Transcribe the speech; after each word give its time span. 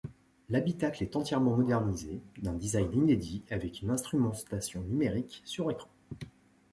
L’habitacle 0.49 1.03
est 1.03 1.15
entièrement 1.15 1.55
modernisé, 1.55 2.21
d’un 2.39 2.53
design 2.55 2.91
inédit, 2.91 3.43
avec 3.51 3.83
une 3.83 3.91
instrumentation 3.91 4.81
numérique 4.81 5.43
sur 5.45 5.69
écran. 5.69 5.91